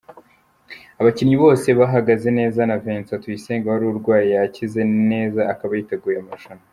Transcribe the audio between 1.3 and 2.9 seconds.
bose bahagaze neza na